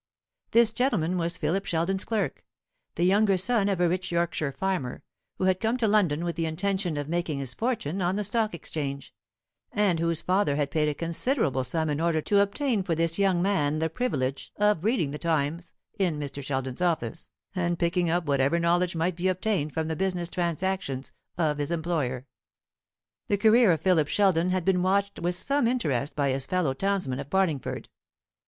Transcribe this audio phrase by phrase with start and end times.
[0.49, 2.43] This gentleman was Philip Sheldon's clerk,
[2.95, 5.03] the younger son of a rich Yorkshire farmer,
[5.37, 8.55] who had come to London with the intention of making his fortune on the Stock
[8.55, 9.13] Exchange,
[9.71, 13.43] and whose father had paid a considerable sum in order to obtain for this young
[13.43, 16.41] man the privilege of reading the Times in Mr.
[16.43, 21.59] Sheldon's office, and picking up whatever knowledge might be obtained from the business transactions of
[21.59, 22.25] his employer.
[23.27, 27.19] The career of Philip Sheldon had been watched with some interest by his fellow townsmen
[27.19, 27.87] of Barlingford.